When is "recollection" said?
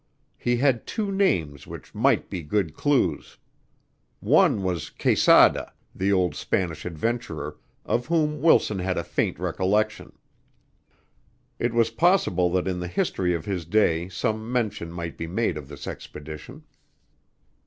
9.37-10.13